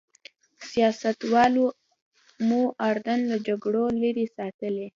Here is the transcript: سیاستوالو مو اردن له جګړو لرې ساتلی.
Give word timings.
سیاستوالو 0.69 1.65
مو 2.47 2.61
اردن 2.89 3.19
له 3.31 3.37
جګړو 3.47 3.83
لرې 4.01 4.25
ساتلی. 4.37 4.87